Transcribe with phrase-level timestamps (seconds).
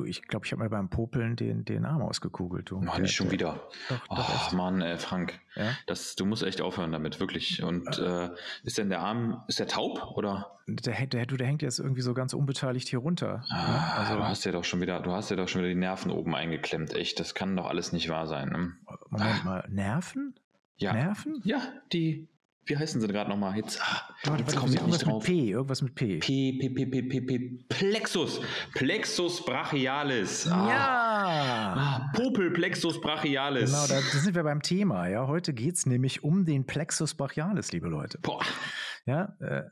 [0.00, 2.70] Du, ich glaube, ich habe mir beim Popeln den, den Arm ausgekugelt.
[2.70, 2.80] Du.
[2.80, 3.68] Noch Der- nicht schon der- wieder.
[3.88, 4.52] Doch, doch, Ach echt.
[4.54, 5.72] Mann, äh, Frank, Ja?
[5.86, 7.62] das, du musst echt aufhören damit, wirklich.
[7.62, 8.30] Und äh,
[8.62, 10.58] ist denn der Arm, ist der taub oder?
[10.66, 13.44] Der, hängt- der, du, der hängt jetzt irgendwie so ganz unbeteiligt hier runter.
[13.50, 14.04] Ah, ne?
[14.06, 16.10] du Also, hast ja doch schon wieder, du hast ja doch schon wieder die Nerven
[16.10, 17.20] oben eingeklemmt, echt.
[17.20, 18.48] Das kann doch alles nicht wahr sein.
[18.48, 18.72] Ne?
[19.10, 20.34] Moment mal, Nerven?
[20.76, 20.92] Ja.
[20.94, 21.40] Nerven?
[21.44, 21.60] Ja,
[21.92, 22.26] die,
[22.66, 23.56] wie heißen sie gerade nochmal?
[23.56, 25.26] Jetzt, ah, Warte, jetzt komme ich irgendwas nicht drauf.
[25.26, 26.18] mit P, irgendwas mit P.
[26.18, 28.40] P, P, P, P, P, P, Plexus,
[28.74, 30.46] Plexus brachialis.
[30.46, 30.68] Ah.
[30.68, 31.74] Ja!
[31.76, 33.70] Ah, Popel Plexus brachialis.
[33.70, 35.08] Genau, da, sind wir beim Thema.
[35.08, 38.18] Ja, heute geht's nämlich um den Plexus brachialis, liebe Leute.
[38.20, 38.44] Boah.
[39.06, 39.62] Ja, äh,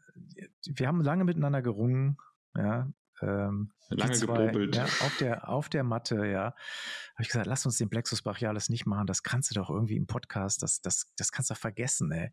[0.66, 2.16] wir haben lange miteinander gerungen.
[2.56, 2.88] Ja,
[3.22, 4.76] ähm, Lange zwei, gepopelt.
[4.76, 6.26] Ja, auf der auf der Matte.
[6.26, 9.06] Ja, habe ich gesagt, lass uns den Plexus brachialis nicht machen.
[9.06, 10.62] Das kannst du doch irgendwie im Podcast.
[10.62, 12.30] Das das das kannst du doch vergessen, ey.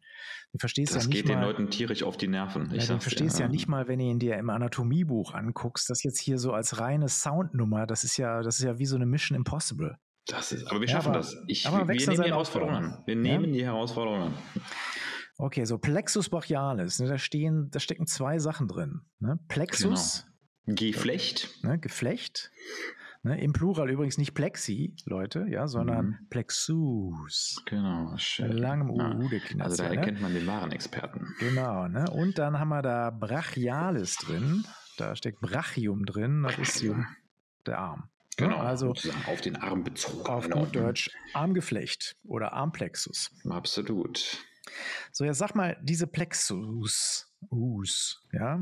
[0.51, 1.45] Du verstehst Das ja nicht geht den mal.
[1.45, 2.69] Leuten tierisch auf die Nerven.
[2.71, 5.89] Ja, Ich du verstehst dir, ja nicht mal, wenn du ihn dir im Anatomiebuch anguckst,
[5.89, 8.95] das jetzt hier so als reine Soundnummer, das ist ja, das ist ja wie so
[8.97, 9.97] eine Mission Impossible.
[10.27, 11.35] Das ist, aber wir Ja, schaffen aber- das.
[11.47, 13.03] Ich, aber wir nehmen die Herausforderungen an.
[13.05, 13.21] Wir Ja?
[13.21, 14.37] nehmen die Herausforderungen an.
[15.37, 19.01] Okay, so Plexus brachialis, ne, da stehen, da stecken zwei Sachen drin.
[19.19, 19.37] Ne?
[19.49, 20.25] Plexus,
[20.65, 21.63] Geflecht.
[21.63, 22.51] ne, Geflecht,
[23.23, 26.27] ne, im Plural übrigens nicht Plexi, Leute, ja, sondern Mhm.
[26.29, 27.61] Plexus.
[27.65, 28.17] Genau.
[28.17, 28.51] Schön.
[28.51, 29.11] Langem Ja.
[29.15, 29.61] UU, der.
[29.61, 29.95] Also da ne?
[29.97, 31.33] erkennt man den wahren Experten.
[31.39, 32.09] Genau, ne?
[32.11, 34.65] Und dann haben wir da Brachialis drin.
[34.97, 36.81] Da steckt Brachium drin, das ist
[37.65, 38.09] der Arm.
[38.37, 38.57] Genau.
[38.57, 38.89] Also
[39.27, 40.25] auf den Arm bezogen.
[40.25, 40.61] auf Genau.
[40.65, 43.31] gut Deutsch Armgeflecht oder Armplexus.
[43.49, 44.43] Absolut.
[45.11, 48.61] So, jetzt sag mal, diese Plexus, Us, ja,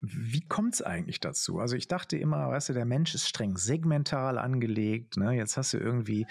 [0.00, 1.58] wie kommt es eigentlich dazu?
[1.58, 5.16] Also ich dachte immer, weißt du, der Mensch ist streng segmental angelegt.
[5.16, 5.32] Ne?
[5.32, 6.26] Jetzt hast du irgendwie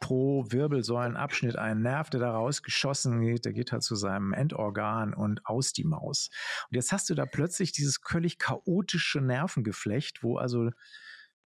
[0.00, 5.46] pro Wirbelsäulenabschnitt einen Nerv, der da rausgeschossen geht, der geht halt zu seinem Endorgan und
[5.46, 6.28] aus die Maus.
[6.70, 10.70] Und jetzt hast du da plötzlich dieses völlig chaotische Nervengeflecht, wo also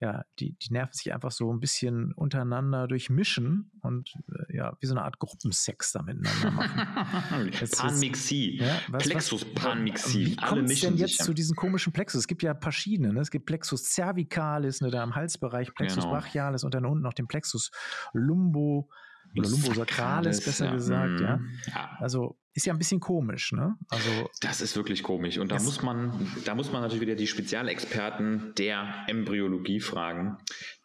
[0.01, 4.13] ja, die, die Nerven sich einfach so ein bisschen untereinander durchmischen und
[4.49, 7.51] äh, ja, wie so eine Art Gruppensex da miteinander machen.
[7.77, 8.57] Panmixie.
[8.57, 10.25] Ja, was- Plexus Panmixie.
[10.31, 12.21] Wie kommt es denn jetzt zu diesen komischen Plexus?
[12.21, 13.13] Es gibt ja verschiedene.
[13.13, 13.21] Ne?
[13.21, 16.15] Es gibt Plexus cervicalis, ne, da im Halsbereich, Plexus Genau.
[16.15, 17.69] brachialis und dann unten noch den Plexus
[18.13, 18.89] lumbo
[19.37, 20.73] oder lumbosacralis, besser ja.
[20.73, 21.19] gesagt.
[21.19, 21.37] Ja.
[21.37, 21.49] Mhm.
[21.67, 21.97] ja.
[21.99, 23.53] Also ist ja ein bisschen komisch.
[23.53, 23.75] Ne?
[23.89, 24.09] Also
[24.41, 25.37] Das ist wirklich komisch.
[25.37, 30.37] Und da muss man, da muss man natürlich wieder die Spezialexperten der Embryologie fragen.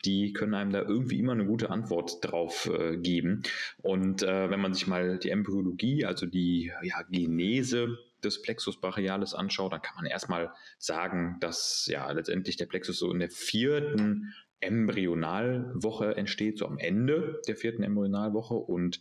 [0.05, 3.43] Die können einem da irgendwie immer eine gute Antwort drauf äh, geben.
[3.79, 9.35] Und äh, wenn man sich mal die Embryologie, also die ja, Genese des Plexus brachialis
[9.35, 14.33] anschaut, dann kann man erstmal sagen, dass ja letztendlich der Plexus so in der vierten
[14.61, 19.01] Embryonalwoche entsteht, so am Ende der vierten Embryonalwoche und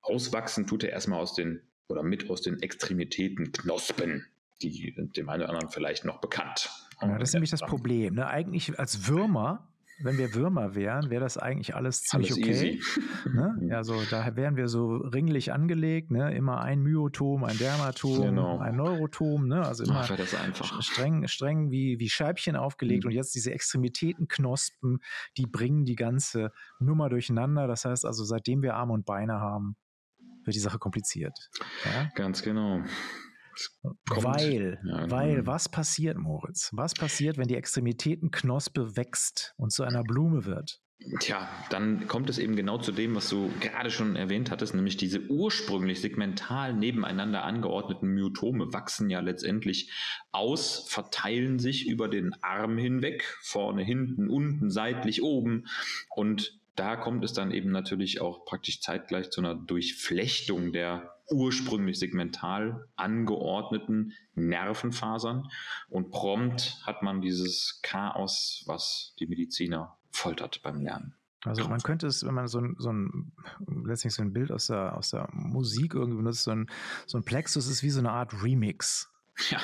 [0.00, 4.26] auswachsen tut er erstmal aus den oder mit aus den Extremitäten Knospen,
[4.62, 6.70] die sind dem einen oder anderen vielleicht noch bekannt.
[7.00, 8.14] ja, das ist nämlich das Problem.
[8.14, 8.26] Ne?
[8.26, 9.68] Eigentlich als Würmer,
[10.00, 12.80] wenn wir Würmer wären, wäre das eigentlich alles ziemlich Alles okay.
[13.32, 13.56] Ne?
[13.68, 16.34] Ja, so, da wären wir so ringlich angelegt, ne?
[16.34, 18.58] immer ein Myotom, ein Dermatom, Genau.
[18.58, 19.64] ein Neurotom, ne?
[19.66, 20.80] also immer Ach, wäre das einfach.
[20.82, 23.08] streng, streng wie, wie Scheibchen aufgelegt Mhm.
[23.10, 25.00] und jetzt diese Extremitätenknospen,
[25.36, 27.66] die bringen die ganze Nummer durcheinander.
[27.66, 29.76] Das heißt also, seitdem wir Arme und Beine haben,
[30.44, 31.36] wird die Sache kompliziert.
[31.84, 32.10] Ja?
[32.14, 32.82] Ganz genau.
[33.82, 35.46] Kommt- weil, ja, weil, mhm.
[35.46, 36.70] was passiert, Moritz?
[36.72, 40.80] Was passiert, wenn die Extremitätenknospe wächst und zu einer Blume wird?
[41.20, 44.96] Tja, dann kommt es eben genau zu dem, was du gerade schon erwähnt hattest, nämlich
[44.96, 49.92] diese ursprünglich segmental nebeneinander angeordneten Myotome wachsen ja letztendlich
[50.32, 55.68] aus, verteilen sich über den Arm hinweg, vorne, hinten, unten, seitlich, oben
[56.10, 61.98] und da kommt es dann eben natürlich auch praktisch zeitgleich zu einer Durchflechtung der ursprünglich
[61.98, 65.48] segmental angeordneten Nervenfasern
[65.88, 71.14] und prompt hat man dieses Chaos, was die Mediziner foltert beim Lernen.
[71.44, 73.32] Also man könnte es, wenn man so ein, so ein
[73.84, 76.68] letztlich so ein Bild aus der, aus der Musik irgendwie benutzt, so ein,
[77.06, 79.08] so ein Plexus ist wie so eine Art Remix.
[79.50, 79.60] Ja,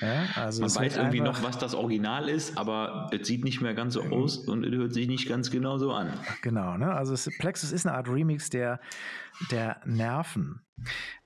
[0.00, 3.74] Ja, also man weiß irgendwie noch, was das Original ist, aber es sieht nicht mehr
[3.74, 6.12] ganz so aus und es hört sich nicht ganz genau so an.
[6.42, 6.92] Genau, ne?
[6.92, 8.80] Also es, Plexus ist eine Art Remix der,
[9.50, 10.62] der Nerven.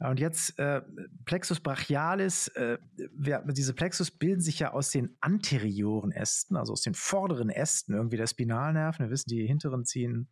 [0.01, 0.83] Und jetzt äh,
[1.25, 2.79] Plexus brachialis, äh,
[3.13, 7.95] wir, diese Plexus bilden sich ja aus den anterioren Ästen, also aus den vorderen Ästen
[7.95, 9.07] irgendwie der Spinalnerven.
[9.07, 10.29] Wir wissen, die hinteren ziehen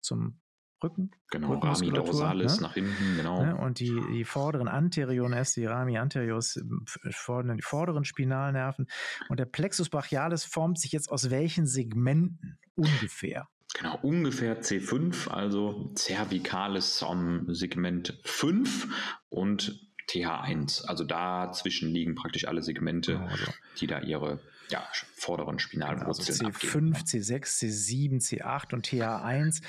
[0.00, 0.40] zum
[0.84, 1.10] Rücken.
[1.30, 2.62] Genau, Rami dorsalis ne?
[2.62, 3.44] nach hinten, genau.
[3.44, 3.56] Ne?
[3.56, 8.86] Und die, die vorderen anterioren Äste, die Rami anteriors, äh, vorderen, die vorderen Spinalnerven.
[9.28, 13.48] Und der Plexus brachialis formt sich jetzt aus welchen Segmenten ungefähr?
[13.76, 18.86] Genau, ungefähr C5, also cervicales am Segment 5
[19.28, 20.84] und TH1.
[20.84, 23.52] Also dazwischen liegen praktisch alle Segmente, also.
[23.80, 24.38] die da ihre
[24.68, 29.62] ja, vorderen Spinalwurzeln genau, also C5, C6, C7, C8 und TH1.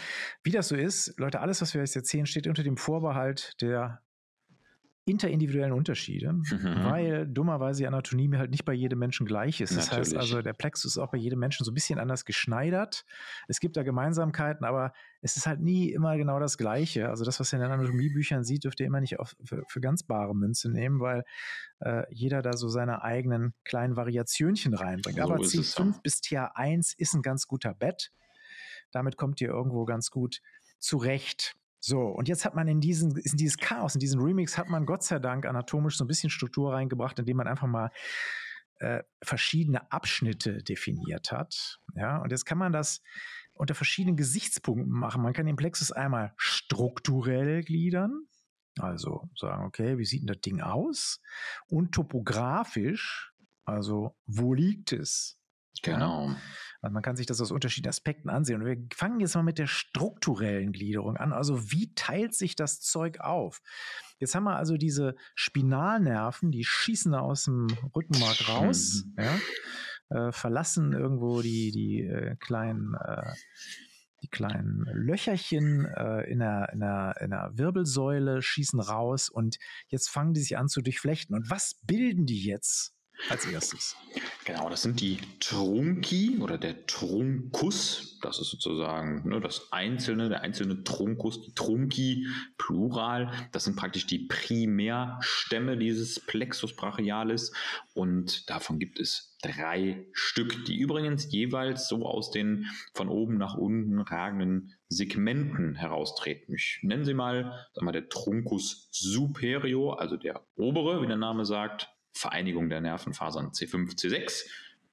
[0.44, 4.02] Wie das so ist, Leute, alles, was wir jetzt erzählen, steht unter dem Vorbehalt der
[5.08, 6.84] interindividuellen Unterschiede, mhm.
[6.84, 9.78] weil dummerweise die Anatomie halt nicht bei jedem Menschen gleich ist.
[9.78, 10.16] Das Natürlich.
[10.16, 13.06] heißt also, der Plexus ist auch bei jedem Menschen so ein bisschen anders geschneidert.
[13.48, 17.10] Es gibt da Gemeinsamkeiten, aber es ist halt nie immer genau das Gleiche.
[17.10, 19.80] Also das, was ihr in den Anatomiebüchern sieht, dürft ihr immer nicht auf, für, für
[19.80, 21.24] ganz bare Münze nehmen, weil
[21.82, 25.18] äh, jeder da so seine eigenen kleinen Variationchen reinbringt.
[25.18, 28.12] So aber C5 bis TH1 ist ein ganz guter Bett.
[28.92, 30.42] Damit kommt ihr irgendwo ganz gut
[30.80, 31.56] zurecht.
[31.88, 34.88] So, und jetzt hat man in, diesen, in dieses Chaos, in diesen Remix, hat man
[34.88, 37.92] Gott sei Dank anatomisch so ein bisschen Struktur reingebracht, indem man einfach mal
[38.80, 41.80] äh, verschiedene Abschnitte definiert hat.
[41.94, 43.04] Ja, und jetzt kann man das
[43.54, 45.22] unter verschiedenen Gesichtspunkten machen.
[45.22, 48.26] Man kann den Plexus einmal strukturell gliedern,
[48.80, 51.22] also sagen, okay, wie sieht denn das Ding aus?
[51.68, 53.32] Und topografisch,
[53.64, 55.38] also wo liegt es?
[55.84, 56.36] Genau.
[56.82, 58.62] Also man kann sich das aus unterschiedlichen Aspekten ansehen.
[58.62, 61.34] Und wir fangen jetzt mal mit der strukturellen Gliederung an.
[61.34, 63.62] Also wie teilt sich das Zeug auf?
[64.20, 69.24] Jetzt haben wir also diese Spinalnerven, die schießen da aus dem Rückenmark raus, mhm.
[69.24, 73.34] ja, äh, verlassen irgendwo die, die äh, kleinen äh,
[74.26, 79.58] die kleinen Löcherchen äh, in, der, in, der, in der Wirbelsäule schießen raus und
[79.88, 81.36] jetzt fangen die sich an zu durchflechten.
[81.36, 82.95] Und was bilden die jetzt?
[83.30, 83.96] Als erstes.
[84.46, 88.20] Genau, das sind die Trunki oder der Trunkus.
[88.22, 92.28] Das ist sozusagen ne, das einzelne, der einzelne Trunkus, die Trunki,
[92.58, 93.32] Plural.
[93.52, 97.54] Das sind praktisch die Primärstämme dieses Plexus brachialis.
[97.94, 103.56] Und davon gibt es drei Stück, die übrigens jeweils so aus den von oben nach
[103.56, 106.56] unten ragenden Segmenten heraustreten.
[106.56, 111.46] Ich nenne sie mal, sag mal der Truncus superior, also der obere, wie der Name
[111.46, 114.46] sagt, Vereinigung der Nervenfasern C5, C6,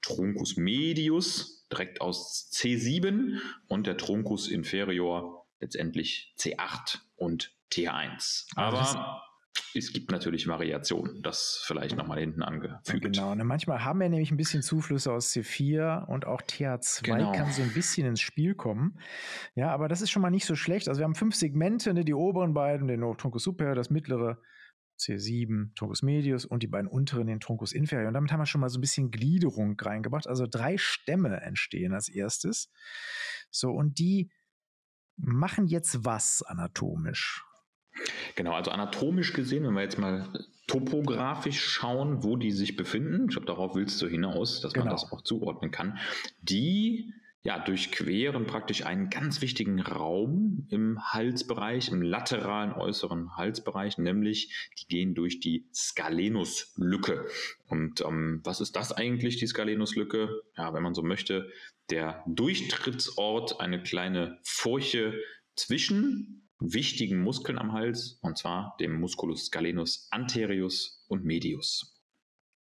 [0.03, 3.39] Truncus medius direkt aus C7
[3.69, 8.47] und der Truncus inferior letztendlich C8 und T1.
[8.57, 8.99] Aber also
[9.75, 13.03] es gibt natürlich Variationen, das vielleicht nochmal hinten angefügt.
[13.03, 17.33] Genau, und manchmal haben wir nämlich ein bisschen Zuflüsse aus C4 und auch TH2 genau.
[17.33, 18.99] kann so ein bisschen ins Spiel kommen.
[19.55, 20.89] Ja, aber das ist schon mal nicht so schlecht.
[20.89, 24.39] Also wir haben fünf Segmente, ne, die oberen beiden, den Truncus superior, das mittlere
[24.99, 28.09] C7, Truncus medius und die beiden unteren den Truncus inferior.
[28.09, 30.27] Und damit haben wir schon mal so ein bisschen Gliederung reingebracht.
[30.27, 32.71] Also drei Stämme entstehen als erstes.
[33.51, 34.31] So, und die
[35.17, 37.45] machen jetzt was anatomisch?
[38.37, 40.27] Genau, also anatomisch gesehen, wenn wir jetzt mal
[40.67, 44.87] topografisch schauen, wo die sich befinden, ich glaube, darauf willst du hinaus, dass genau.
[44.87, 45.99] man das auch zuordnen kann,
[46.41, 47.13] die
[47.45, 54.87] ja, durchqueren praktisch einen ganz wichtigen Raum im Halsbereich, im lateralen äußeren Halsbereich, nämlich die
[54.87, 57.27] gehen durch die Skalenuslücke.
[57.67, 60.43] Und ähm, was ist das eigentlich, die Skalenuslücke?
[60.57, 61.51] Ja, wenn man so möchte,
[61.91, 65.15] der Durchtrittsort, eine kleine Furche
[65.57, 71.92] zwischen wichtigen Muskeln am Hals, und zwar dem Musculus scalenus anterius und medius.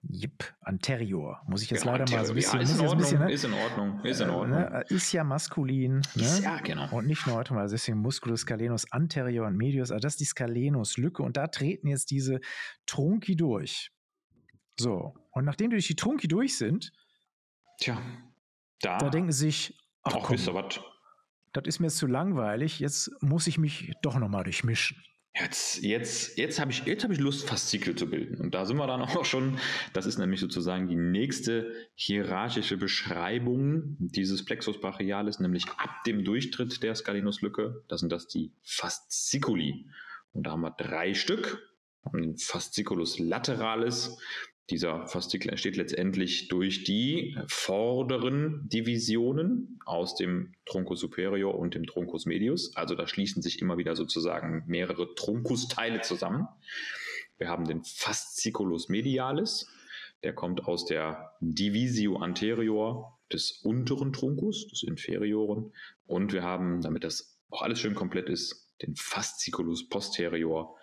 [0.03, 1.41] Jip, anterior.
[1.47, 2.21] Muss ich jetzt genau, leider anterior.
[2.21, 2.59] mal so ein bisschen.
[2.59, 3.31] Ja, ist, in Ordnung, bisschen, ne?
[3.31, 4.59] ist in Ordnung, ist in äh, Ordnung.
[4.59, 4.83] Ne?
[4.89, 6.01] Ist ja maskulin.
[6.15, 6.39] Ne?
[6.41, 6.89] Ja, genau.
[6.91, 9.91] Und nicht neutral, also deswegen Musculus scalenus anterior und medius.
[9.91, 12.39] Also das ist die Scalenus-Lücke und da treten jetzt diese
[12.87, 13.91] Trunki durch.
[14.79, 16.91] So, und nachdem durch die Trunki durch sind,
[17.79, 18.01] Tja,
[18.81, 20.79] da, da denken sie sich, ach, ach komm, wisst ihr was?
[21.53, 24.97] Das ist mir zu langweilig, jetzt muss ich mich doch nochmal durchmischen.
[25.33, 28.41] Jetzt, jetzt, jetzt habe ich, jetzt hab ich Lust, Faszikel zu bilden.
[28.41, 29.57] Und da sind wir dann auch schon.
[29.93, 36.83] Das ist nämlich sozusagen die nächste hierarchische Beschreibung dieses Plexus brachialis, nämlich ab dem Durchtritt
[36.83, 37.83] der Scalenuslücke.
[37.87, 39.87] Da sind das die Fasziculi.
[40.33, 41.67] Und da haben wir drei Stück.
[42.37, 44.17] Fasciculus lateralis,
[44.71, 52.25] dieser Faszikel entsteht letztendlich durch die vorderen Divisionen aus dem Truncus superior und dem Truncus
[52.25, 52.75] medius.
[52.75, 56.47] Also da schließen sich immer wieder sozusagen mehrere Truncusteile zusammen.
[57.37, 59.67] Wir haben den Fasciculus medialis,
[60.23, 65.73] der kommt aus der Divisio anterior des unteren Truncus, des inferioren.
[66.05, 70.77] Und wir haben, damit das auch alles schön komplett ist, den Fasciculus posterior,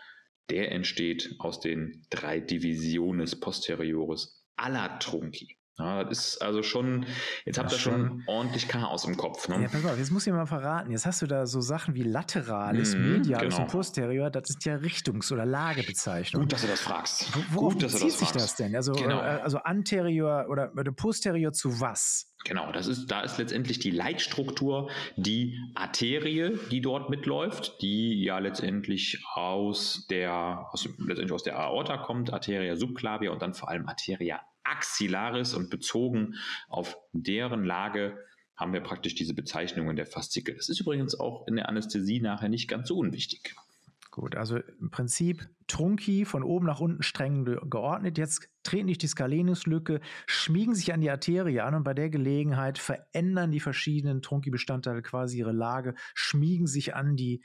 [0.50, 5.58] der entsteht aus den drei Divisiones posteriores aller Trunci.
[5.78, 7.06] Ja, das ist also schon,
[7.44, 9.48] jetzt habt ihr schon ordentlich Chaos im Kopf.
[9.48, 9.62] Ne?
[9.62, 10.90] Ja, pass auf, jetzt muss ich mal verraten.
[10.90, 13.66] Jetzt hast du da so Sachen wie lateralis, mhm, medialis genau.
[13.66, 14.28] und posterior.
[14.28, 16.42] Das ist ja Richtungs- oder Lagebezeichnung.
[16.42, 17.32] Gut, dass du das fragst.
[17.52, 18.44] Worauf Gut, dass bezieht das sich fragst.
[18.44, 18.74] das denn?
[18.74, 19.20] Also, genau.
[19.20, 22.27] Äh, also anterior oder, oder posterior zu was?
[22.44, 28.38] Genau, das ist, da ist letztendlich die Leitstruktur die Arterie, die dort mitläuft, die ja
[28.38, 33.86] letztendlich aus der, aus, letztendlich aus der Aorta kommt, Arteria subclavia und dann vor allem
[33.88, 36.36] Arteria axillaris und bezogen
[36.68, 38.18] auf deren Lage
[38.56, 40.54] haben wir praktisch diese Bezeichnungen der Faszikel.
[40.56, 43.54] Das ist übrigens auch in der Anästhesie nachher nicht ganz so unwichtig.
[44.18, 48.18] Gut, also im Prinzip Trunki von oben nach unten streng geordnet.
[48.18, 52.78] Jetzt treten durch die Scalenuslücke, schmiegen sich an die Arterie an und bei der Gelegenheit
[52.78, 57.44] verändern die verschiedenen Trunki-Bestandteile quasi ihre Lage, schmiegen sich an die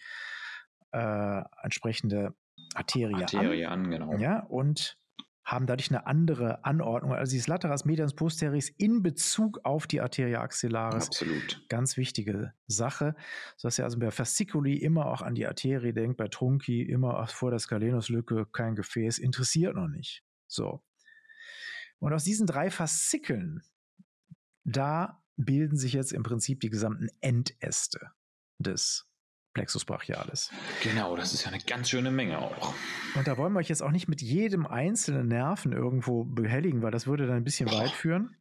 [0.93, 2.33] äh, entsprechende
[2.73, 3.83] Arterie, Arterie an.
[3.83, 3.91] an.
[3.91, 4.17] genau.
[4.17, 4.97] Ja, und
[5.45, 7.13] haben dadurch eine andere Anordnung.
[7.13, 11.07] Also dieses Lateras medians posteris in Bezug auf die Arteria axillaris.
[11.07, 11.65] Absolut.
[11.69, 13.15] Ganz wichtige Sache.
[13.57, 17.49] Sodass ihr also bei Fasciculi immer auch an die Arterie denkt, bei Trunki immer vor
[17.49, 20.23] der Scalenuslücke kein Gefäß, interessiert noch nicht.
[20.47, 20.81] So.
[21.99, 23.61] Und aus diesen drei Faszikeln,
[24.63, 28.11] da bilden sich jetzt im Prinzip die gesamten Endäste
[28.59, 29.09] des
[29.53, 30.51] Plexus brachialis.
[30.81, 32.73] Genau, das ist ja eine ganz schöne Menge auch.
[33.15, 36.91] Und da wollen wir euch jetzt auch nicht mit jedem einzelnen Nerven irgendwo behelligen, weil
[36.91, 38.35] das würde dann ein bisschen weit führen.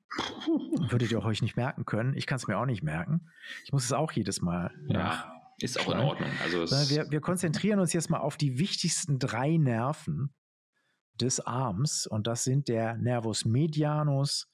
[0.89, 2.15] Würdet ihr euch nicht merken können.
[2.17, 3.29] Ich kann es mir auch nicht merken.
[3.65, 4.73] Ich muss es auch jedes Mal.
[4.89, 6.31] Ja, ist auch in Ordnung.
[6.43, 10.35] Also wir, wir konzentrieren uns jetzt mal auf die wichtigsten drei Nerven
[11.21, 12.07] des Arms.
[12.07, 14.52] Und das sind der Nervus medianus,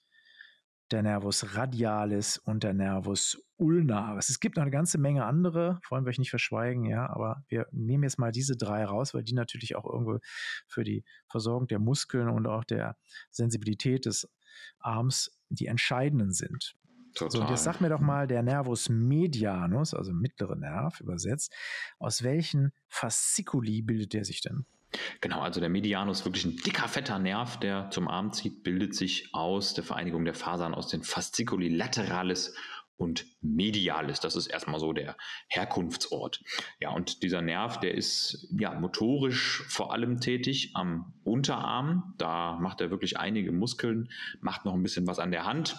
[0.91, 4.29] der Nervus radialis und der Nervus ulnaris.
[4.29, 7.67] Es gibt noch eine ganze Menge andere, wollen wir euch nicht verschweigen, ja, aber wir
[7.73, 10.19] nehmen jetzt mal diese drei raus, weil die natürlich auch irgendwo
[10.67, 12.97] für die Versorgung der Muskeln und auch der
[13.31, 14.29] Sensibilität des
[14.79, 16.75] Arms die entscheidenden sind.
[17.15, 17.31] Total.
[17.31, 21.53] So, und jetzt sag mir doch mal der Nervus medianus, also mittlere Nerv übersetzt,
[21.99, 24.67] aus welchen Faszikuli bildet der sich denn?
[25.21, 29.29] Genau, also der Medianus, wirklich ein dicker, fetter Nerv, der zum Arm zieht, bildet sich
[29.35, 32.55] aus der Vereinigung der Fasern aus den Fasciculi lateralis
[32.99, 34.21] und medialis.
[34.21, 35.17] Das ist erstmal so der
[35.49, 36.43] Herkunftsort.
[36.81, 42.15] Ja, und dieser Nerv, der ist ja motorisch vor allem tätig am Unterarm.
[42.19, 45.77] Da macht er wirklich einige Muskeln, macht noch ein bisschen was an der Hand.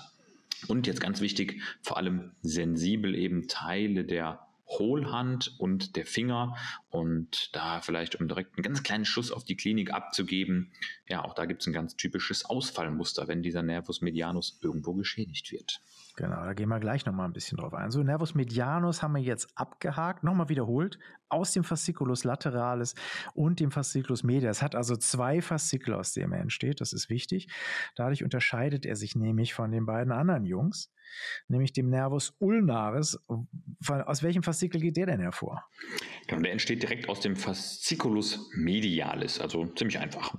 [0.67, 6.55] Und jetzt ganz wichtig, vor allem sensibel eben Teile der Hohlhand und der Finger
[6.89, 10.71] und da vielleicht, um direkt einen ganz kleinen Schuss auf die Klinik abzugeben,
[11.07, 15.51] ja, auch da gibt es ein ganz typisches Ausfallmuster, wenn dieser Nervus medianus irgendwo geschädigt
[15.51, 15.81] wird.
[16.19, 17.91] Genau, da gehen wir gleich nochmal ein bisschen drauf ein.
[17.91, 20.99] So, Nervus medianus haben wir jetzt abgehakt, nochmal wiederholt,
[21.29, 22.93] aus dem Fasciculus lateralis
[23.33, 24.57] und dem Fasciculus medialis.
[24.57, 27.47] Es hat also zwei Faszikel, aus denen er entsteht, das ist wichtig.
[27.95, 30.91] Dadurch unterscheidet er sich nämlich von den beiden anderen Jungs
[31.47, 33.17] nämlich dem Nervus ulnaris.
[33.87, 35.65] Aus welchem Faszikel geht der denn hervor?
[36.27, 40.35] Genau, der entsteht direkt aus dem Fasciculus medialis, also ziemlich einfach.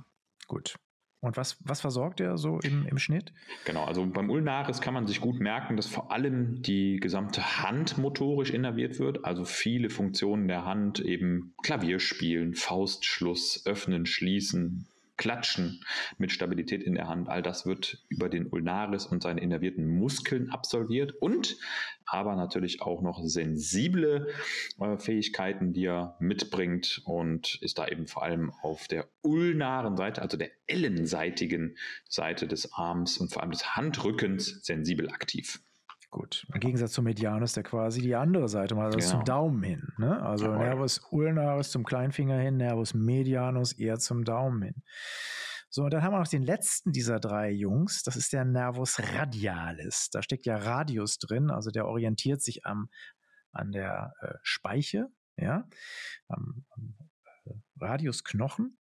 [0.47, 0.77] Gut.
[1.21, 3.33] Und was, was versorgt er so im, im Schnitt?
[3.67, 7.99] Genau, also beim Ulnaris kann man sich gut merken, dass vor allem die gesamte Hand
[7.99, 14.87] motorisch innerviert wird, also viele Funktionen der Hand, eben Klavierspielen, Faustschluss, Öffnen, Schließen,
[15.21, 15.85] Klatschen
[16.17, 17.29] mit Stabilität in der Hand.
[17.29, 21.59] All das wird über den Ulnaris und seine innervierten Muskeln absolviert und
[22.07, 24.29] aber natürlich auch noch sensible
[24.81, 30.23] äh, Fähigkeiten, die er mitbringt und ist da eben vor allem auf der ulnaren Seite,
[30.23, 31.77] also der ellenseitigen
[32.09, 35.61] Seite des Arms und vor allem des Handrückens sensibel aktiv.
[36.11, 36.45] Gut.
[36.53, 39.11] Im Gegensatz zum Medianus, der quasi die andere Seite macht, also genau.
[39.11, 39.93] zum Daumen hin.
[39.97, 40.21] Ne?
[40.21, 40.59] Also Jawohl.
[40.59, 44.83] Nervus ulnaris zum Kleinfinger hin, Nervus medianus eher zum Daumen hin.
[45.69, 48.99] So, und dann haben wir noch den letzten dieser drei Jungs, das ist der Nervus
[48.99, 50.09] radialis.
[50.11, 52.89] Da steckt ja Radius drin, also der orientiert sich am,
[53.53, 55.69] an der äh, Speiche, ja,
[56.27, 56.97] am, am
[57.45, 58.80] äh, Radiusknochen.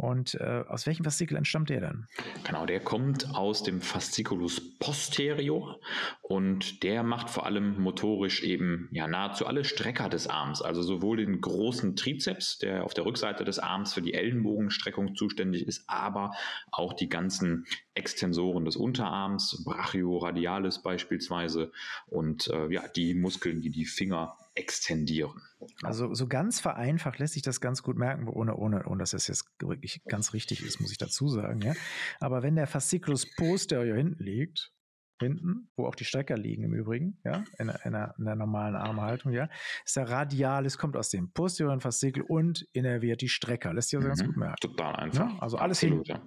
[0.00, 2.06] Und äh, aus welchem Faszikel entstammt der dann?
[2.44, 5.78] Genau, der kommt aus dem Fasciculus posterior
[6.22, 11.18] und der macht vor allem motorisch eben ja nahezu alle Strecker des Arms, also sowohl
[11.18, 16.30] den großen Trizeps, der auf der Rückseite des Arms für die Ellenbogenstreckung zuständig ist, aber
[16.72, 21.72] auch die ganzen Extensoren des Unterarms, Brachioradialis beispielsweise
[22.06, 25.40] und äh, ja, die Muskeln, die die Finger extendieren.
[25.82, 29.28] Also so ganz vereinfacht lässt sich das ganz gut merken, ohne, ohne, ohne dass das
[29.28, 31.60] jetzt wirklich ganz richtig ist, muss ich dazu sagen.
[31.60, 31.74] Ja?
[32.18, 34.72] Aber wenn der Fasciculus posterior hinten liegt,
[35.20, 38.74] hinten, wo auch die Strecker liegen im Übrigen, ja, in, in, einer, in einer normalen
[38.74, 39.48] Armhaltung, ja,
[39.84, 43.72] ist der Radialis, kommt aus dem posterior Faszikel und innerviert die Strecker.
[43.72, 44.10] Lässt sich also mhm.
[44.10, 44.56] ganz gut merken.
[44.60, 45.30] Total einfach.
[45.30, 45.38] Ja?
[45.40, 46.02] Also alles hin.
[46.04, 46.26] Ja.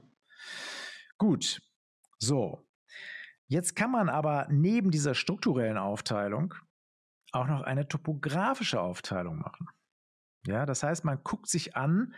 [1.18, 1.62] Gut.
[2.20, 2.66] So.
[3.48, 6.54] Jetzt kann man aber neben dieser strukturellen Aufteilung
[7.34, 9.68] auch noch eine topografische Aufteilung machen.
[10.46, 12.14] Ja, das heißt, man guckt sich an,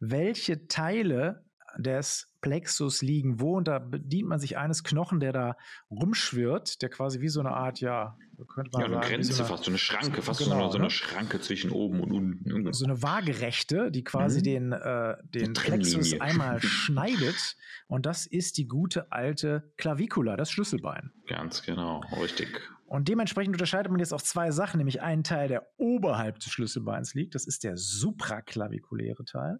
[0.00, 1.44] welche Teile
[1.78, 3.40] des Plexus liegen.
[3.40, 3.56] Wo?
[3.56, 5.56] Und da bedient man sich eines Knochen, der da
[5.90, 8.16] rumschwirrt, der quasi wie so eine Art, ja,
[8.48, 10.62] könnte man ja, eine sagen, Grenze so eine, fast, so eine Schranke, fast genau, so,
[10.62, 10.90] eine, so eine ne?
[10.90, 12.72] Schranke zwischen oben und unten.
[12.72, 14.44] So eine waagerechte, die quasi mhm.
[14.44, 17.56] den, äh, den Plexus einmal schneidet.
[17.86, 21.12] Und das ist die gute alte Clavicula, das Schlüsselbein.
[21.26, 22.60] Ganz genau, richtig.
[22.94, 27.12] Und dementsprechend unterscheidet man jetzt auch zwei Sachen, nämlich einen Teil, der oberhalb des Schlüsselbeins
[27.14, 29.58] liegt, das ist der supraklavikuläre Teil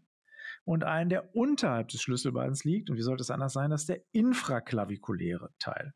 [0.65, 2.91] und einen, der unterhalb des Schlüsselbeins liegt.
[2.91, 3.71] Und wie sollte es anders sein?
[3.71, 5.95] Das ist der infraklavikuläre Teil.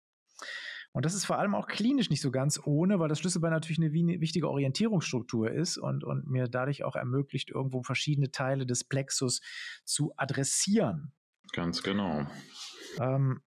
[0.90, 3.78] Und das ist vor allem auch klinisch nicht so ganz ohne, weil das Schlüsselbein natürlich
[3.78, 9.42] eine wichtige Orientierungsstruktur ist und, und mir dadurch auch ermöglicht, irgendwo verschiedene Teile des Plexus
[9.85, 11.12] zu adressieren.
[11.52, 12.26] Ganz genau.
[12.99, 13.42] Ähm,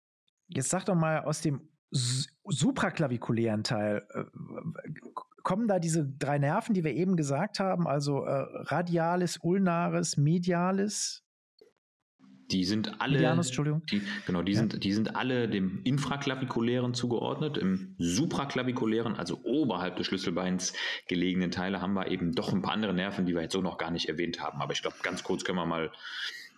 [0.48, 4.24] jetzt sag doch mal aus dem supraklavikulären Teil, äh,
[5.44, 11.24] kommen da diese drei Nerven, die wir eben gesagt haben, also äh, radialis, ulnaris, medialis?
[12.52, 13.86] Die sind alle, Medianus, Entschuldigung.
[13.86, 14.60] Die, genau, die, ja.
[14.60, 17.58] sind, die sind alle dem infraklavikulären zugeordnet.
[17.58, 20.74] Im supraklavikulären, also oberhalb des Schlüsselbeins
[21.08, 23.78] gelegenen Teile, haben wir eben doch ein paar andere Nerven, die wir jetzt so noch
[23.78, 24.62] gar nicht erwähnt haben.
[24.62, 25.92] Aber ich glaube, ganz kurz können wir mal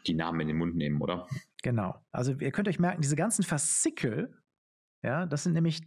[0.08, 1.28] die Namen in den Mund nehmen, oder?
[1.62, 1.96] Genau.
[2.12, 4.36] Also ihr könnt euch merken, diese ganzen Faszikel,
[5.04, 5.82] ja, das sind nämlich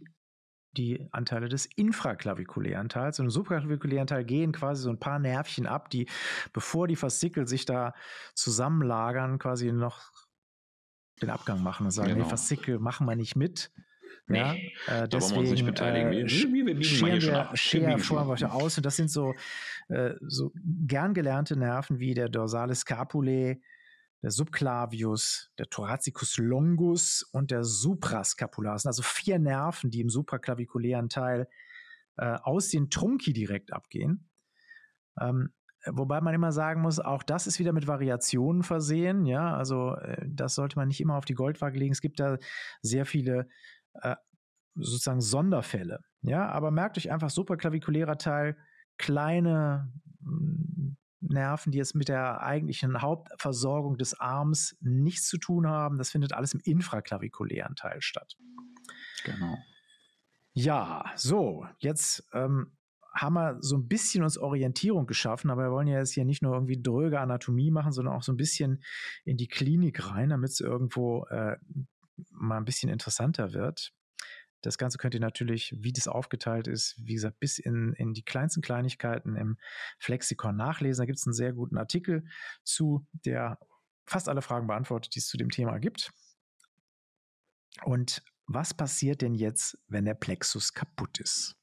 [0.77, 3.19] die Anteile des infraklavikulären Teils.
[3.19, 6.07] Und im supraklavikulären Teil gehen quasi so ein paar Nervchen ab, die,
[6.53, 7.93] bevor die Faszikel sich da
[8.35, 10.11] zusammenlagern, quasi noch
[11.21, 12.23] den Abgang machen und sagen, genau.
[12.23, 13.71] nee, Faszikel machen wir nicht mit.
[14.27, 16.11] Nee, ja, äh, deswegen, da wollen wir uns nicht beteiligen.
[16.11, 18.77] Äh, wir, wir, wir scheren wir, scheren wir aus.
[18.77, 19.33] Und das sind so,
[19.87, 20.51] äh, so
[20.85, 23.61] gern gelernte Nerven wie der Dorsalis Scapulae,
[24.21, 28.77] der Subclavius, der Thoracicus longus und der Suprascapular.
[28.77, 31.47] Sind also vier Nerven, die im supraclavikulären Teil
[32.17, 34.29] äh, aus den Trunki direkt abgehen.
[35.19, 35.53] Ähm,
[35.85, 39.25] wobei man immer sagen muss, auch das ist wieder mit Variationen versehen.
[39.25, 41.91] Ja, also äh, das sollte man nicht immer auf die Goldwaage legen.
[41.91, 42.37] Es gibt da
[42.81, 43.47] sehr viele
[44.01, 44.15] äh,
[44.75, 45.99] sozusagen Sonderfälle.
[46.21, 48.57] Ja, aber merkt euch einfach supraclavikulärer Teil,
[48.97, 49.91] kleine
[51.29, 55.97] Nerven, die jetzt mit der eigentlichen Hauptversorgung des Arms nichts zu tun haben.
[55.97, 58.37] Das findet alles im infraklavikulären Teil statt.
[59.23, 59.57] Genau.
[60.53, 62.77] Ja, so, jetzt ähm,
[63.13, 66.41] haben wir so ein bisschen uns Orientierung geschaffen, aber wir wollen ja jetzt hier nicht
[66.41, 68.83] nur irgendwie dröge Anatomie machen, sondern auch so ein bisschen
[69.23, 71.57] in die Klinik rein, damit es irgendwo äh,
[72.31, 73.93] mal ein bisschen interessanter wird.
[74.61, 78.23] Das Ganze könnt ihr natürlich, wie das aufgeteilt ist, wie gesagt, bis in, in die
[78.23, 79.57] kleinsten Kleinigkeiten im
[79.99, 81.03] Flexikon nachlesen.
[81.03, 82.25] Da gibt es einen sehr guten Artikel
[82.63, 83.59] zu, der
[84.05, 86.11] fast alle Fragen beantwortet, die es zu dem Thema gibt.
[87.83, 91.55] Und was passiert denn jetzt, wenn der Plexus kaputt ist?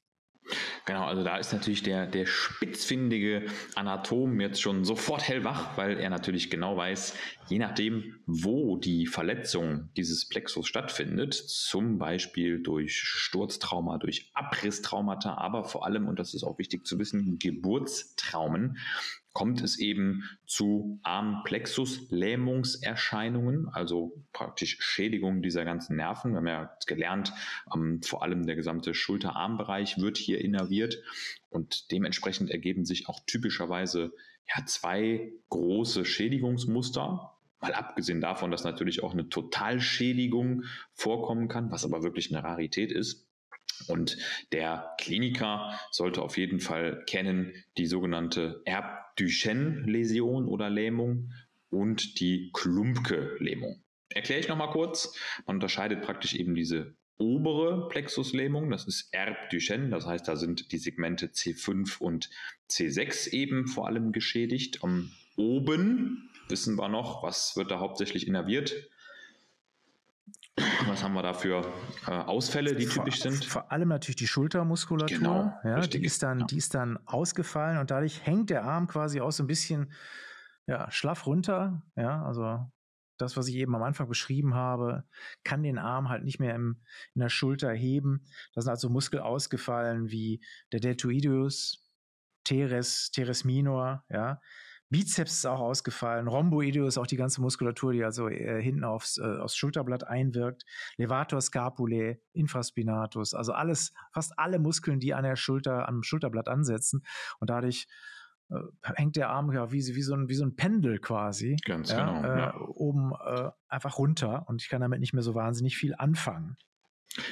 [0.85, 6.09] Genau, also da ist natürlich der, der spitzfindige Anatom jetzt schon sofort hellwach, weil er
[6.09, 7.15] natürlich genau weiß,
[7.47, 15.63] je nachdem, wo die Verletzung dieses Plexus stattfindet, zum Beispiel durch Sturztrauma, durch Abrisstraumata, aber
[15.63, 18.77] vor allem, und das ist auch wichtig zu wissen, Geburtstraumen,
[19.35, 26.31] kommt es eben zu Armplexus-Lähmungserscheinungen, also praktisch Schädigungen dieser ganzen Nerven.
[26.31, 27.33] Wir haben ja gelernt,
[27.75, 31.03] ähm, vor allem der gesamte Schulter-Armbereich wird hier innerviert
[31.49, 34.13] und dementsprechend ergeben sich auch typischerweise
[34.55, 37.33] ja, zwei große Schädigungsmuster.
[37.59, 42.89] Mal abgesehen davon, dass natürlich auch eine Totalschädigung vorkommen kann, was aber wirklich eine Rarität
[42.89, 43.24] ist.
[43.87, 44.17] Und
[44.51, 51.31] der Kliniker sollte auf jeden Fall kennen die sogenannte Erb-Duchenne-Läsion oder Lähmung
[51.69, 53.83] und die Klumpke-Lähmung.
[54.09, 55.13] Erkläre ich nochmal kurz.
[55.45, 60.77] Man unterscheidet praktisch eben diese obere Plexuslähmung, das ist Erb-Duchenne, das heißt, da sind die
[60.77, 62.29] Segmente C5 und
[62.69, 64.83] C6 eben vor allem geschädigt.
[64.83, 68.89] Um, oben wissen wir noch, was wird da hauptsächlich innerviert?
[70.87, 71.65] Was haben wir da für
[72.07, 73.43] äh, Ausfälle, die vor, typisch sind?
[73.45, 75.17] Vor allem natürlich die Schultermuskulatur.
[75.17, 76.45] Genau, ja, die, ist dann, ja.
[76.45, 79.91] die ist dann ausgefallen und dadurch hängt der Arm quasi auch so ein bisschen
[80.67, 81.83] ja, schlaff runter.
[81.95, 82.71] Ja, also
[83.17, 85.05] das, was ich eben am Anfang beschrieben habe,
[85.43, 86.81] kann den Arm halt nicht mehr im,
[87.13, 88.25] in der Schulter heben.
[88.53, 91.83] Da sind also Muskel ausgefallen wie der Deltoideus,
[92.43, 94.41] Teres, Teres minor, ja.
[94.89, 99.23] Bizeps ist auch ausgefallen, Rhomboideus auch die ganze Muskulatur, die also äh, hinten aufs, äh,
[99.23, 100.63] aufs Schulterblatt einwirkt,
[100.97, 107.03] Levator scapulae, Infraspinatus, also alles, fast alle Muskeln, die an der Schulter, am Schulterblatt ansetzen
[107.39, 107.87] und dadurch
[108.49, 108.59] äh,
[108.95, 111.57] hängt der Arm ja wie, wie, so ein, wie so ein Pendel quasi.
[111.65, 112.33] Ganz ja, genau.
[112.33, 112.57] Äh, ja.
[112.59, 116.57] Oben äh, einfach runter und ich kann damit nicht mehr so wahnsinnig viel anfangen.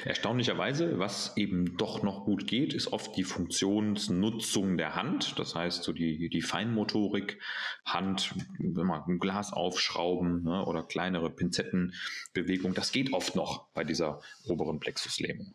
[0.04, 5.38] Erstaunlicherweise, was eben doch noch gut geht, ist oft die Funktionsnutzung der Hand.
[5.38, 7.38] Das heißt, so die, die Feinmotorik,
[7.84, 13.84] Hand, wenn man ein Glas aufschrauben ne, oder kleinere Pinzettenbewegung, das geht oft noch bei
[13.84, 15.54] dieser oberen Plexuslähmung.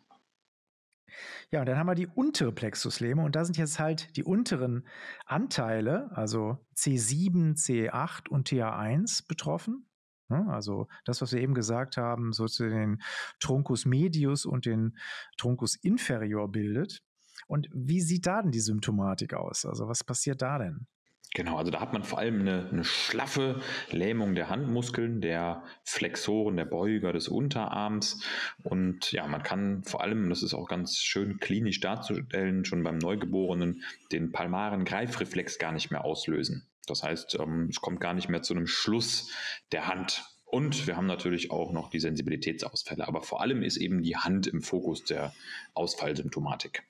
[1.50, 4.86] Ja, und dann haben wir die untere Plexuslähmung und da sind jetzt halt die unteren
[5.26, 9.89] Anteile, also C7, C8 und TA1 betroffen.
[10.30, 10.46] Ne?
[10.48, 13.02] Also das, was wir eben gesagt haben, so zu den
[13.40, 14.96] Truncus medius und den
[15.36, 17.02] Truncus inferior bildet.
[17.46, 19.66] Und wie sieht da denn die Symptomatik aus?
[19.66, 20.86] Also was passiert da denn?
[21.32, 23.60] Genau, also da hat man vor allem eine, eine, schlaffe
[23.92, 28.24] Lähmung der Handmuskeln, der Flexoren, der Beuger des Unterarms.
[28.64, 32.98] Und ja, man kann vor allem, das ist auch ganz schön klinisch darzustellen, schon beim
[32.98, 36.66] Neugeborenen den palmaren Greifreflex gar nicht mehr auslösen.
[36.90, 39.30] Das heißt, ähm, es kommt gar nicht mehr zu einem Schluss
[39.72, 40.24] der Hand.
[40.44, 43.06] Und wir haben natürlich auch noch die Sensibilitätsausfälle.
[43.06, 45.32] Aber vor allem ist eben die Hand im Fokus der
[45.74, 46.82] Ausfallsymptomatik.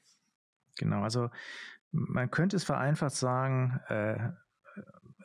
[0.77, 1.29] Genau, also
[1.93, 4.31] man könnte es vereinfacht sagen, äh,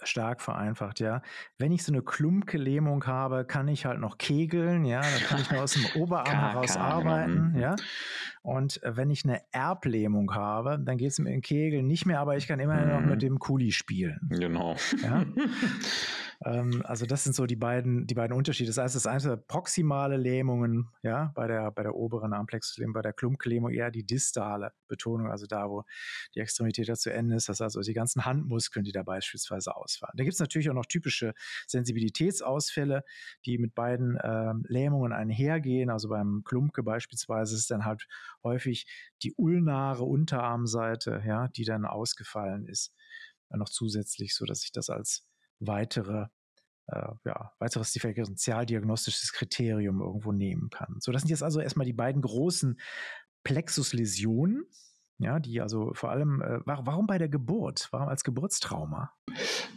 [0.07, 1.21] stark vereinfacht, ja.
[1.57, 5.51] Wenn ich so eine Klumpke-Lähmung habe, kann ich halt noch kegeln, ja, dann kann ich
[5.51, 7.59] nur aus dem Oberarm heraus arbeiten, mhm.
[7.59, 7.75] ja.
[8.41, 12.19] Und äh, wenn ich eine Erblähmung habe, dann geht es mit dem Kegeln nicht mehr,
[12.19, 12.93] aber ich kann immerhin mhm.
[12.93, 14.19] noch mit dem Kuli spielen.
[14.29, 14.75] Genau.
[15.01, 15.25] Ja?
[16.43, 18.69] Ähm, also das sind so die beiden, die beiden Unterschiede.
[18.69, 23.13] Das heißt, das eine proximale Lähmungen, ja, bei der, bei der oberen Armplexuslähmung, bei der
[23.13, 25.83] Klumplähmung eher die distale Betonung, also da, wo
[26.33, 27.49] die Extremität zu Ende ist.
[27.49, 30.13] Das heißt also die ganzen Handmuskeln, die da beispielsweise ausfallen.
[30.15, 31.33] Da gibt es natürlich auch noch typische
[31.67, 33.03] Sensibilitätsausfälle,
[33.45, 35.89] die mit beiden ähm, Lähmungen einhergehen.
[35.89, 38.07] Also beim Klumpke beispielsweise ist dann halt
[38.43, 38.85] häufig
[39.23, 42.93] die ulnare Unterarmseite, ja, die dann ausgefallen ist,
[43.49, 45.25] noch zusätzlich, so dass ich das als
[45.59, 46.27] weitere
[46.87, 50.97] äh, ja, weiteres differentialdiagnostisches Kriterium irgendwo nehmen kann.
[50.99, 52.79] So, das sind jetzt also erstmal die beiden großen
[53.43, 54.65] Plexusläsionen,
[55.17, 57.87] ja, die also vor allem, äh, warum bei der Geburt?
[57.91, 59.11] Warum als Geburtstrauma?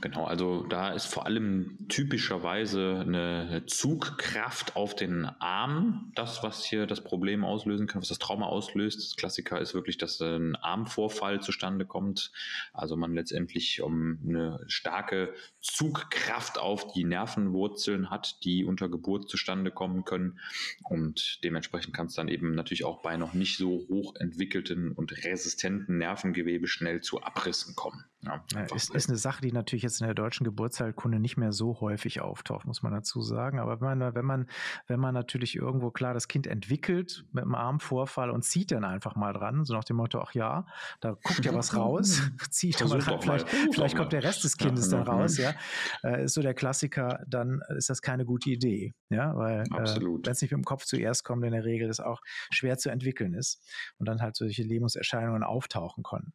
[0.01, 6.87] Genau, also da ist vor allem typischerweise eine Zugkraft auf den Arm, das, was hier
[6.87, 8.99] das Problem auslösen kann, was das Trauma auslöst.
[8.99, 12.31] Das Klassiker ist wirklich, dass ein Armvorfall zustande kommt.
[12.73, 19.71] Also man letztendlich um eine starke Zugkraft auf die Nervenwurzeln hat, die unter Geburt zustande
[19.71, 20.39] kommen können.
[20.85, 25.25] Und dementsprechend kann es dann eben natürlich auch bei noch nicht so hoch entwickelten und
[25.31, 28.05] resistenten Nervengewebe schnell zu Abrissen kommen.
[28.23, 28.43] Ja,
[28.75, 32.21] ist, ist, eine Sache, die natürlich jetzt in der deutschen Geburtsheilkunde nicht mehr so häufig
[32.21, 33.61] auftaucht, muss man dazu sagen.
[33.61, 34.47] Aber wenn man, wenn man,
[34.89, 39.15] wenn man natürlich irgendwo klar das Kind entwickelt mit einem Armvorfall und zieht dann einfach
[39.15, 40.67] mal dran, so nach dem Motto, ach ja,
[41.01, 44.43] da guckt ja was raus, ziehe ich da mal dran, vielleicht, vielleicht kommt der Rest
[44.43, 45.55] des Kindes ja, dann raus, ja.
[46.03, 49.85] Äh, ist so der Klassiker, dann ist das keine gute Idee, ja, weil äh, wenn
[50.33, 53.35] es nicht mit dem Kopf zuerst kommt, in der Regel ist auch schwer zu entwickeln
[53.35, 53.63] ist
[53.99, 56.33] und dann halt solche Lähmungserscheinungen auftauchen können.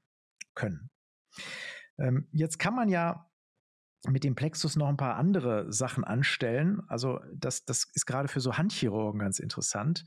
[0.56, 0.90] können.
[1.98, 3.30] Ähm, jetzt kann man ja
[4.10, 6.82] mit dem Plexus noch ein paar andere Sachen anstellen.
[6.88, 10.04] Also das, das ist gerade für so Handchirurgen ganz interessant.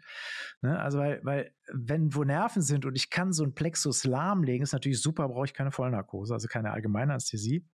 [0.60, 0.78] Ne?
[0.78, 4.72] Also weil, weil wenn wo Nerven sind und ich kann so ein Plexus lahmlegen, ist
[4.72, 7.66] natürlich super, brauche ich keine Vollnarkose, also keine allgemeine Anästhesie,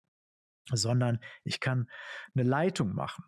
[0.71, 1.89] sondern ich kann
[2.35, 3.23] eine Leitung machen.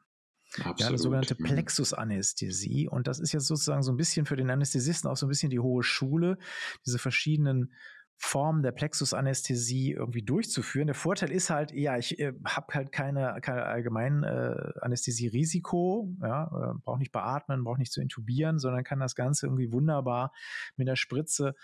[0.58, 0.80] Absolut.
[0.80, 1.46] Ja, eine sogenannte mhm.
[1.46, 2.88] Plexusanästhesie.
[2.88, 5.50] Und das ist jetzt sozusagen so ein bisschen für den Anästhesisten auch so ein bisschen
[5.50, 6.38] die hohe Schule,
[6.86, 7.74] diese verschiedenen
[8.18, 10.88] Form der Plexusanästhesie irgendwie durchzuführen.
[10.88, 16.46] Der Vorteil ist halt, ja, ich äh, habe halt keine, keine allgemein äh, Anästhesie-Risiko, ja,
[16.46, 20.32] äh, brauche nicht beatmen, brauche nicht zu intubieren, sondern kann das Ganze irgendwie wunderbar
[20.78, 21.56] mit der Spritze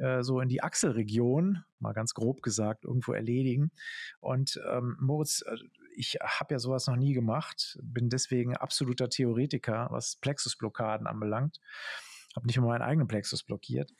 [0.00, 3.70] äh, so in die Achselregion, mal ganz grob gesagt, irgendwo erledigen.
[4.20, 5.56] Und ähm, Moritz, äh,
[6.00, 11.60] ich habe ja sowas noch nie gemacht, bin deswegen absoluter Theoretiker, was Plexusblockaden anbelangt
[12.36, 13.90] habe nicht mal meinen eigenen Plexus blockiert.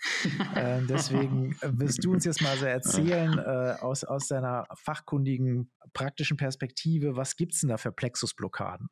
[0.54, 6.36] äh, deswegen wirst du uns jetzt mal so erzählen, äh, aus, aus deiner fachkundigen, praktischen
[6.36, 8.88] Perspektive, was gibt es denn da für Plexusblockaden?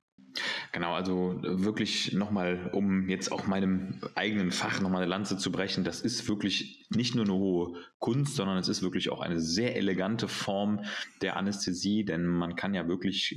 [0.73, 5.51] Genau, also äh, wirklich nochmal, um jetzt auch meinem eigenen Fach nochmal eine Lanze zu
[5.51, 9.41] brechen, das ist wirklich nicht nur eine hohe Kunst, sondern es ist wirklich auch eine
[9.41, 10.85] sehr elegante Form
[11.23, 13.37] der Anästhesie, denn man kann ja wirklich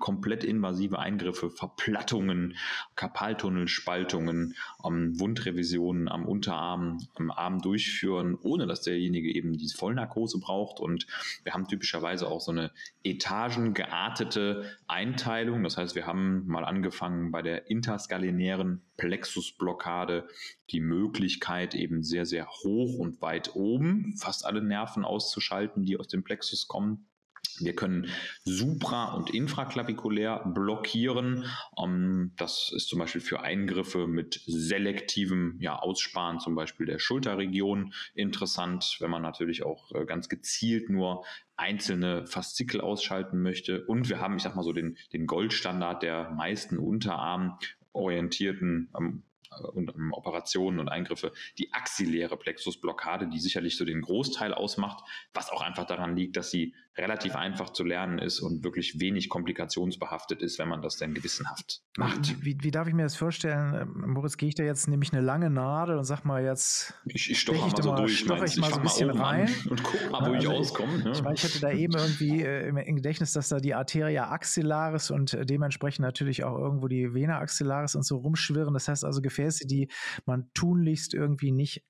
[0.00, 2.56] komplett invasive Eingriffe, Verplattungen,
[2.96, 10.80] Karpaltunnelspaltungen, ähm, Wundrevisionen am Unterarm, am Arm durchführen, ohne dass derjenige eben diese Vollnarkose braucht.
[10.80, 11.06] Und
[11.44, 12.72] wir haben typischerweise auch so eine
[13.04, 15.62] etagengeartete Einteilung.
[15.62, 20.28] Das heißt, wir haben mal angefangen bei der interskalinären Plexusblockade
[20.70, 26.08] die Möglichkeit, eben sehr, sehr hoch und weit oben fast alle Nerven auszuschalten, die aus
[26.08, 27.06] dem Plexus kommen
[27.60, 28.08] Wir können
[28.44, 31.44] supra- und infraklavikulär blockieren.
[31.78, 38.96] Ähm, das ist zum Beispiel für Eingriffe mit selektivem Aussparen, zum Beispiel der Schulterregion, interessant,
[39.00, 41.24] wenn man natürlich auch äh, ganz gezielt nur
[41.56, 43.84] einzelne Faszikel ausschalten möchte.
[43.84, 49.22] Und wir haben, ich sag mal so, den, den Goldstandard der meisten unterarmorientierten ähm,
[49.72, 55.50] und um Operationen und Eingriffe die axilläre Plexusblockade, die sicherlich so den Großteil ausmacht, was
[55.50, 60.42] auch einfach daran liegt, dass sie relativ einfach zu lernen ist und wirklich wenig komplikationsbehaftet
[60.42, 62.44] ist, wenn man das denn gewissenhaft macht.
[62.44, 63.74] Wie, wie darf ich mir das vorstellen?
[63.74, 66.94] Ähm, Moritz, gehe ich da jetzt nämlich eine lange Nadel und sag mal jetzt.
[67.06, 70.10] Ich, ich stoche mal so durch, stoche ich mal so ein bisschen rein und guck
[70.10, 71.04] mal, wo also ich auskomme.
[71.04, 71.12] Ja.
[71.12, 75.10] Ich, meine, ich hatte da eben irgendwie äh, im Gedächtnis, dass da die Arteria axillaris
[75.10, 78.74] und äh, dementsprechend natürlich auch irgendwo die Vena axillaris und so rumschwirren.
[78.74, 79.88] Das heißt also Gefäße, die
[80.26, 81.84] man tunlichst irgendwie nicht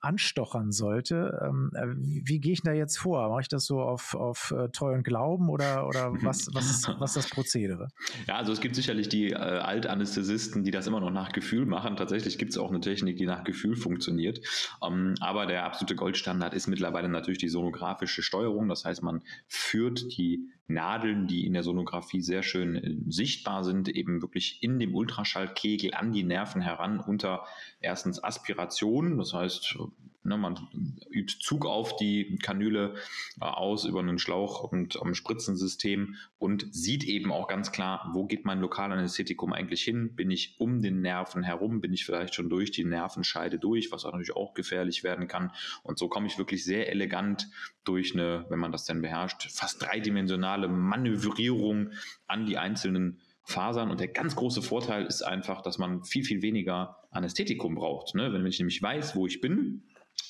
[0.00, 1.40] anstochern sollte.
[1.44, 3.28] Ähm, äh, wie, wie gehe ich da jetzt vor?
[3.28, 6.88] Mache ich das so auf, auf äh, Treu und Glauben oder, oder was, was, ist,
[6.98, 7.88] was ist das Prozedere?
[8.26, 11.96] Ja, also es gibt sicherlich die äh, Altanästhesisten, die das immer noch nach Gefühl machen.
[11.96, 14.40] Tatsächlich gibt es auch eine Technik, die nach Gefühl funktioniert.
[14.82, 18.68] Ähm, aber der absolute Goldstandard ist mittlerweile natürlich die sonografische Steuerung.
[18.68, 23.88] Das heißt, man führt die Nadeln, die in der Sonographie sehr schön äh, sichtbar sind,
[23.88, 27.44] eben wirklich in dem Ultraschallkegel an die Nerven heran unter
[27.80, 29.78] erstens Aspiration, das heißt
[30.22, 30.68] Ne, man
[31.10, 32.94] übt Zug auf die Kanüle
[33.40, 38.26] äh, aus über einen Schlauch und am Spritzensystem und sieht eben auch ganz klar, wo
[38.26, 40.14] geht mein Lokalanästhetikum eigentlich hin?
[40.14, 41.80] Bin ich um den Nerven herum?
[41.80, 45.52] Bin ich vielleicht schon durch die Nervenscheide durch, was natürlich auch gefährlich werden kann?
[45.82, 47.48] Und so komme ich wirklich sehr elegant
[47.84, 51.92] durch eine, wenn man das denn beherrscht, fast dreidimensionale Manövrierung
[52.26, 53.90] an die einzelnen Fasern.
[53.90, 58.14] Und der ganz große Vorteil ist einfach, dass man viel, viel weniger Anästhetikum braucht.
[58.14, 58.32] Ne?
[58.32, 59.82] Wenn ich nämlich weiß, wo ich bin,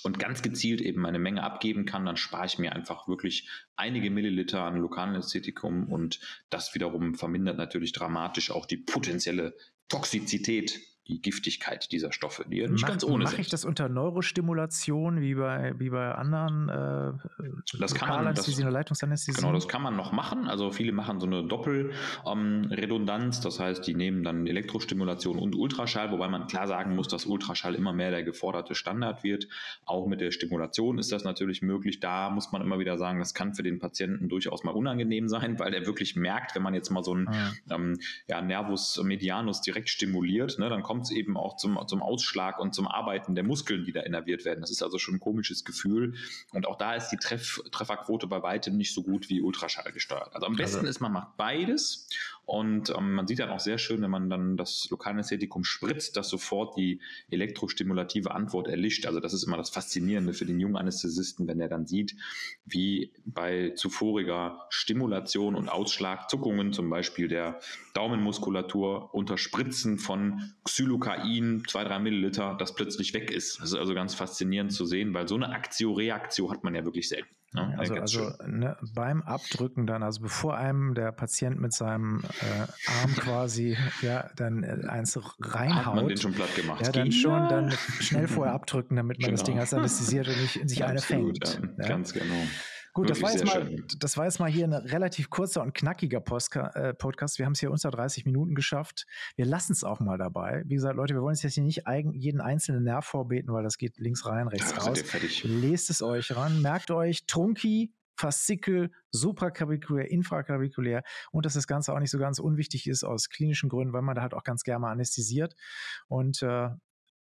[0.03, 4.11] und ganz gezielt eben eine Menge abgeben kann, dann spare ich mir einfach wirklich einige
[4.11, 9.55] Milliliter an Lokalanästhetikum und das wiederum vermindert natürlich dramatisch auch die potenzielle
[9.89, 13.89] Toxizität die Giftigkeit dieser Stoffe, die ja nicht Mach, ganz ohne Mache ich das unter
[13.89, 17.13] Neurostimulation wie bei, wie bei anderen äh,
[17.79, 19.43] das kann man, das, Leitungsanästhesien?
[19.43, 20.47] Genau, das kann man noch machen.
[20.47, 26.11] Also viele machen so eine Doppelredundanz, ähm, das heißt, die nehmen dann Elektrostimulation und Ultraschall,
[26.13, 29.49] wobei man klar sagen muss, dass Ultraschall immer mehr der geforderte Standard wird.
[29.85, 32.01] Auch mit der Stimulation ist das natürlich möglich.
[32.01, 35.59] Da muss man immer wieder sagen, das kann für den Patienten durchaus mal unangenehm sein,
[35.59, 37.53] weil er wirklich merkt, wenn man jetzt mal so einen ah.
[37.71, 42.59] ähm, ja, Nervus medianus direkt stimuliert, ne, dann kommt es eben auch zum, zum Ausschlag
[42.59, 44.61] und zum Arbeiten der Muskeln, die da innerviert werden.
[44.61, 46.14] Das ist also schon ein komisches Gefühl.
[46.53, 50.35] Und auch da ist die Treff, Trefferquote bei weitem nicht so gut wie Ultraschall gesteuert.
[50.35, 50.88] Also am besten also.
[50.88, 52.09] ist, man macht beides.
[52.51, 56.29] Und ähm, man sieht dann auch sehr schön, wenn man dann das Lokalanästhetikum spritzt, dass
[56.29, 59.07] sofort die elektrostimulative Antwort erlischt.
[59.07, 62.17] Also das ist immer das Faszinierende für den jungen Anästhesisten, wenn er dann sieht,
[62.65, 67.61] wie bei zuvoriger Stimulation und Ausschlag Zuckungen, zum Beispiel der
[67.95, 73.61] Daumenmuskulatur unter Spritzen von Xylokain, zwei, drei Milliliter, das plötzlich weg ist.
[73.61, 77.09] Das ist also ganz faszinierend zu sehen, weil so eine Aktio-Reaktio hat man ja wirklich
[77.09, 77.31] selten.
[77.53, 83.01] Ja, also also ne, beim Abdrücken dann, also bevor einem der Patient mit seinem äh,
[83.03, 86.81] Arm quasi ja dann äh, eins reinhaut, hat man den schon platt gemacht.
[86.81, 89.37] Ja, dann schon dann schnell vorher abdrücken, damit man genau.
[89.37, 91.79] das Ding als anästhesiert und nicht in sich Absolut, eine fängt.
[91.79, 92.43] Ja, Ganz genau.
[92.92, 96.20] Gut, das war, jetzt mal, das war jetzt mal hier ein relativ kurzer und knackiger
[96.20, 97.38] Postka äh, Podcast.
[97.38, 99.07] Wir haben es hier unter 30 Minuten geschafft.
[99.37, 100.62] Wir lassen es auch mal dabei.
[100.66, 103.79] Wie gesagt, Leute, wir wollen jetzt hier nicht eigen, jeden einzelnen Nerv vorbeten, weil das
[103.79, 105.05] geht links rein, rechts ja, raus.
[105.44, 106.62] Lest es euch ran.
[106.62, 112.87] Merkt euch, Trunki, Faszikel, supraklavikulär, infraklavikulär und dass das Ganze auch nicht so ganz unwichtig
[112.87, 115.55] ist aus klinischen Gründen, weil man da halt auch ganz gerne mal anästhesiert.
[116.09, 116.68] Und äh,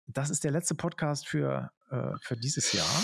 [0.06, 3.02] das ist der letzte Podcast für, äh, für dieses Jahr.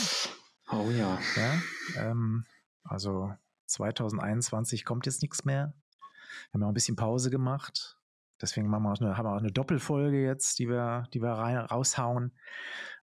[0.70, 1.18] Oh ja.
[1.36, 2.44] ja ähm,
[2.84, 3.32] also
[3.66, 5.72] 2021 kommt jetzt nichts mehr.
[6.50, 7.96] Wir haben auch ein bisschen Pause gemacht.
[8.40, 11.58] Deswegen machen wir eine, haben wir auch eine Doppelfolge jetzt, die wir, die wir rein,
[11.58, 12.32] raushauen.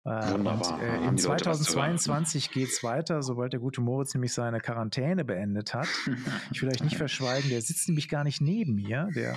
[0.05, 0.75] Äh, Wunderbar.
[0.75, 5.73] Und, äh, in 2022 geht es weiter, sobald der gute Moritz nämlich seine Quarantäne beendet
[5.73, 5.87] hat.
[6.51, 9.09] ich will euch nicht verschweigen, der sitzt nämlich gar nicht neben mir.
[9.15, 9.33] Der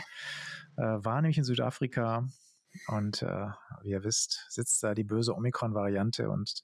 [0.76, 2.28] äh, war nämlich in Südafrika
[2.88, 3.46] und äh,
[3.82, 6.30] wie ihr wisst, sitzt da die böse Omikron-Variante.
[6.30, 6.62] Und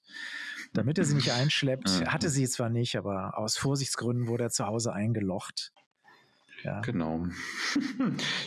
[0.72, 4.66] damit er sie nicht einschleppt, hatte sie zwar nicht, aber aus Vorsichtsgründen wurde er zu
[4.66, 5.72] Hause eingelocht.
[6.64, 6.80] Ja.
[6.80, 7.26] Genau.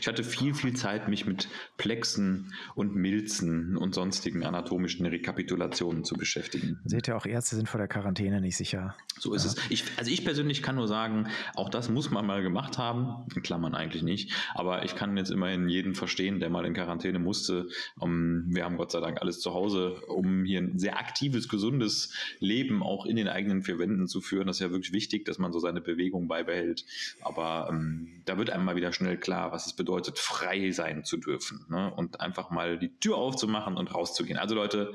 [0.01, 6.15] Ich hatte viel, viel Zeit, mich mit Plexen und Milzen und sonstigen anatomischen Rekapitulationen zu
[6.15, 6.79] beschäftigen.
[6.85, 8.95] Seht ihr, auch Ärzte sind vor der Quarantäne nicht sicher.
[9.19, 9.51] So ist ja.
[9.51, 9.71] es.
[9.71, 13.25] Ich, also ich persönlich kann nur sagen, auch das muss man mal gemacht haben.
[13.35, 14.31] In Klammern eigentlich nicht.
[14.53, 17.67] Aber ich kann jetzt immerhin jeden verstehen, der mal in Quarantäne musste.
[17.99, 22.13] Um, wir haben Gott sei Dank alles zu Hause, um hier ein sehr aktives, gesundes
[22.39, 24.47] Leben auch in den eigenen vier Wänden zu führen.
[24.47, 26.85] Das ist ja wirklich wichtig, dass man so seine Bewegung beibehält.
[27.21, 31.17] Aber ähm, da wird einem mal wieder schnell klar, was es bedeutet, frei sein zu
[31.17, 31.93] dürfen ne?
[31.93, 34.37] und einfach mal die Tür aufzumachen und rauszugehen.
[34.37, 34.93] Also Leute,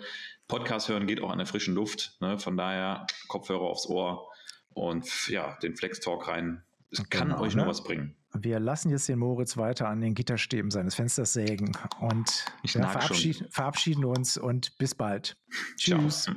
[0.49, 2.17] Podcast hören geht auch an der frischen Luft.
[2.21, 2.39] Ne?
[2.39, 4.29] Von daher Kopfhörer aufs Ohr
[4.71, 6.63] und ja, den Flex Talk rein.
[6.91, 7.71] Es kann genau, euch nur ne?
[7.71, 8.17] was bringen.
[8.35, 13.47] Wir lassen jetzt den Moritz weiter an den Gitterstäben seines Fensters sägen und ja, verabschied,
[13.51, 15.37] verabschieden uns und bis bald.
[15.77, 16.23] Tschüss.
[16.23, 16.37] Ciao.